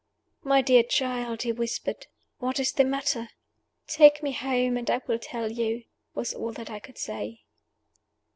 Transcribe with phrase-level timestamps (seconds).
[0.43, 2.07] "My dear child!" he whispered,
[2.39, 3.29] "what is the matter?"
[3.85, 5.83] "Take me home, and I will tell you,"
[6.15, 7.41] was all that I could say.